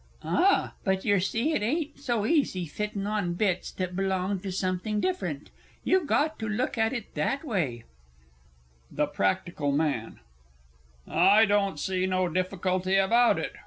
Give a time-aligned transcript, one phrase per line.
[0.23, 4.99] Ah, but yer see it ain't so easy fitting on bits that belonged to something
[4.99, 5.51] different.
[5.83, 7.83] You've got to look at it that way.
[8.89, 9.23] THE P.
[9.63, 10.19] M.
[11.07, 13.51] I don't see no difficulty about it.